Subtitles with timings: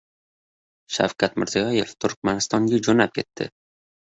[0.95, 3.53] Shavkat Mirziyoev Turkmanistonga jo‘nab ketdi